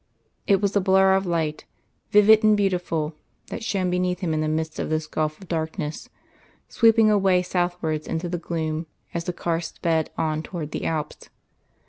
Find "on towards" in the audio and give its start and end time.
10.17-10.71